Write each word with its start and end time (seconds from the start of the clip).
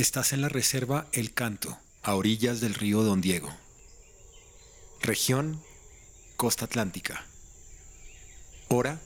Estás 0.00 0.32
en 0.32 0.40
la 0.40 0.48
reserva 0.48 1.06
El 1.12 1.34
Canto, 1.34 1.78
a 2.02 2.14
orillas 2.14 2.62
del 2.62 2.72
río 2.72 3.02
Don 3.02 3.20
Diego. 3.20 3.54
Región, 5.02 5.62
Costa 6.38 6.64
Atlántica. 6.64 7.26
Hora, 8.68 8.98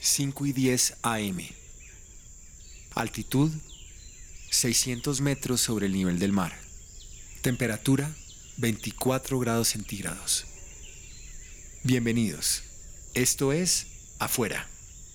5 0.00 0.46
y 0.46 0.52
10 0.52 0.96
AM. 1.02 1.38
Altitud, 2.96 3.52
600 4.50 5.20
metros 5.20 5.60
sobre 5.60 5.86
el 5.86 5.92
nivel 5.92 6.18
del 6.18 6.32
mar. 6.32 6.58
Temperatura, 7.42 8.12
24 8.56 9.38
grados 9.38 9.68
centígrados. 9.68 10.44
Bienvenidos. 11.84 12.64
Esto 13.14 13.52
es 13.52 13.86
Afuera, 14.18 14.68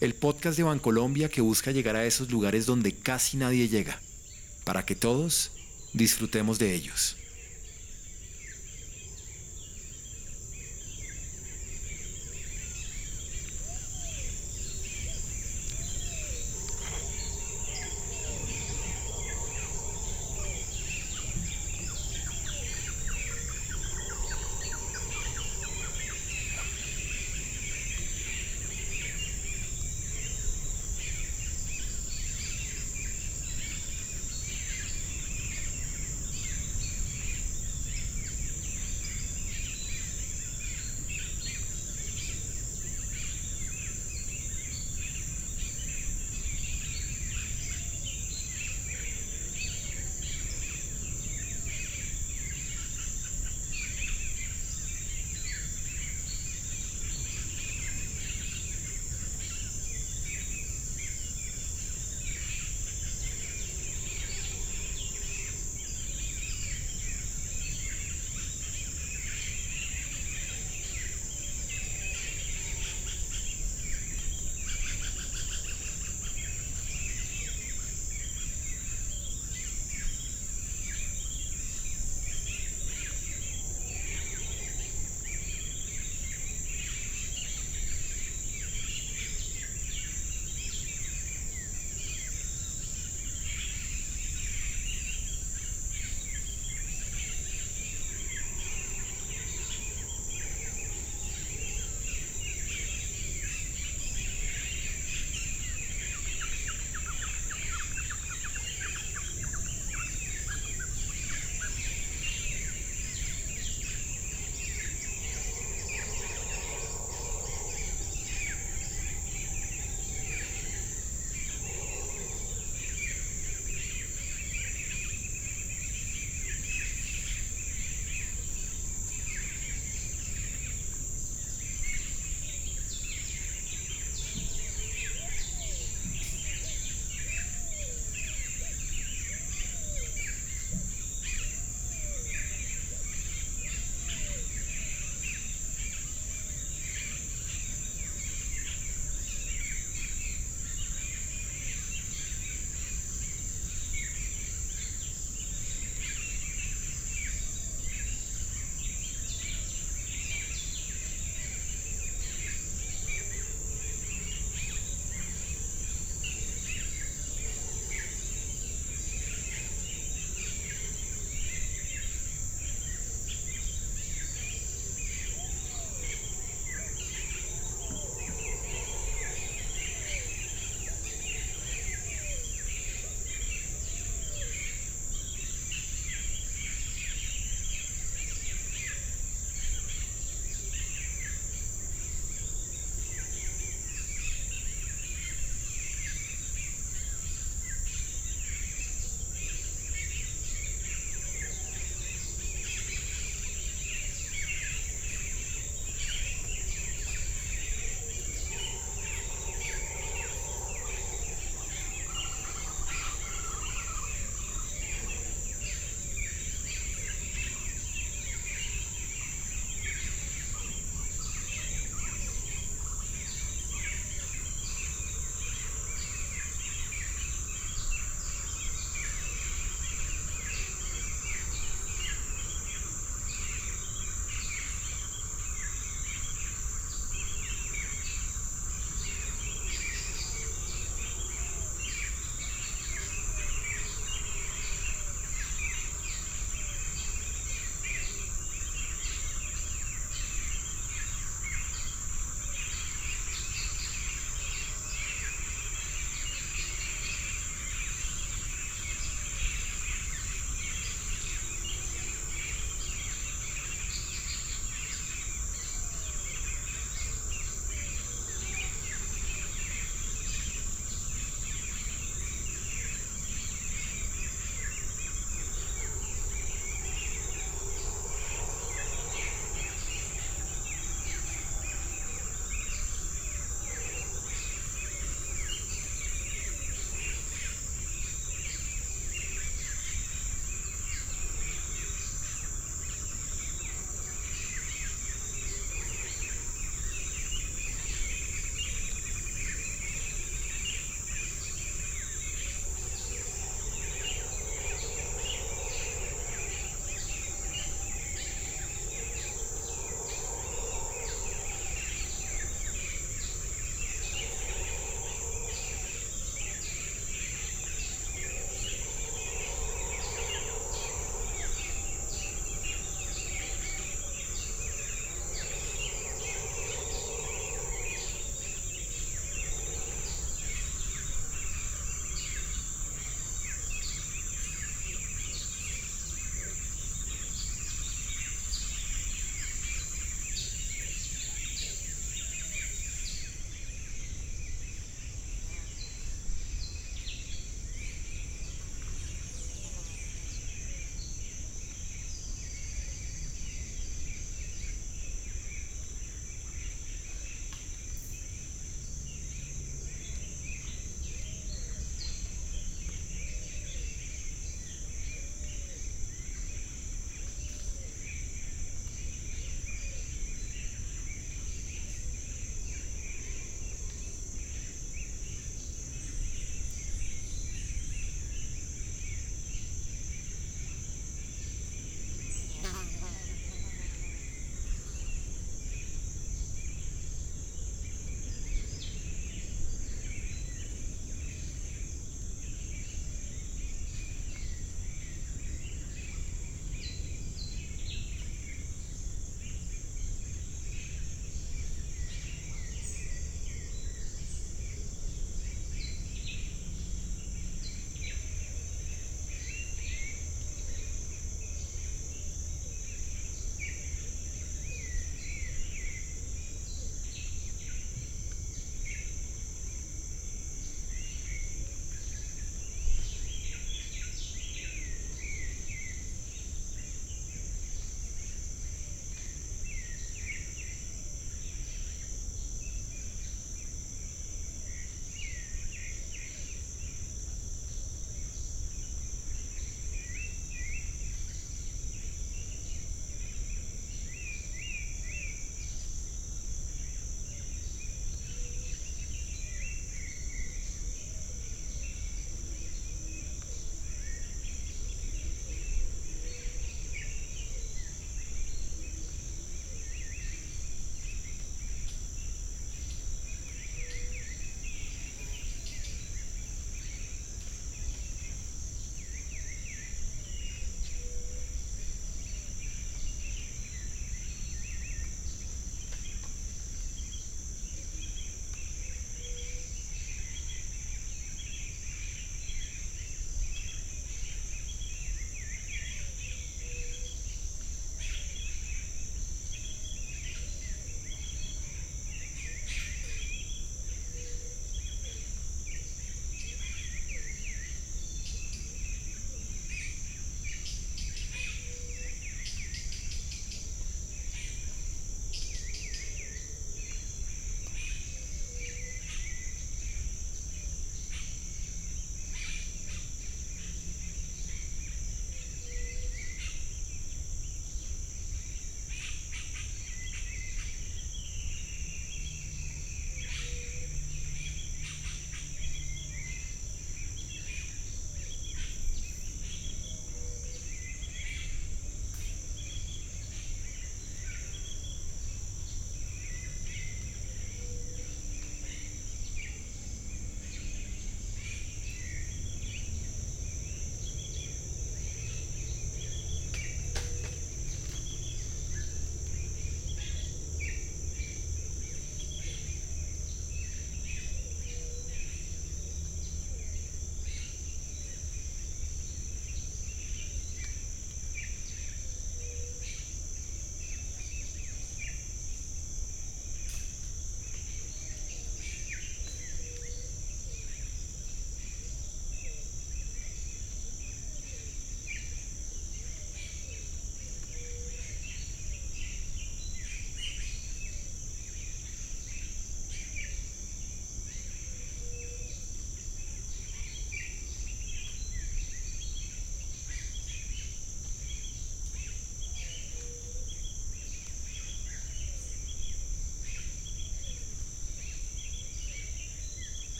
el 0.00 0.14
podcast 0.14 0.56
de 0.56 0.62
Bancolombia 0.62 1.28
que 1.28 1.42
busca 1.42 1.72
llegar 1.72 1.96
a 1.96 2.06
esos 2.06 2.30
lugares 2.30 2.64
donde 2.64 2.94
casi 2.94 3.36
nadie 3.36 3.68
llega, 3.68 4.00
para 4.68 4.84
que 4.84 4.94
todos 4.94 5.50
disfrutemos 5.94 6.58
de 6.58 6.74
ellos. 6.74 7.16